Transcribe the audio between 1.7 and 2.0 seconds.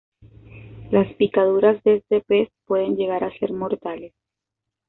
de